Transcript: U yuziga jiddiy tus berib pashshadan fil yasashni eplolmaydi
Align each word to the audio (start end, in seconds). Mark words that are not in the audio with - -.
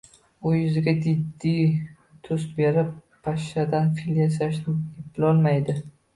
U 0.45 0.51
yuziga 0.59 0.93
jiddiy 1.03 1.67
tus 2.29 2.47
berib 2.57 2.89
pashshadan 3.29 3.93
fil 4.01 4.19
yasashni 4.25 4.77
eplolmaydi 5.05 5.79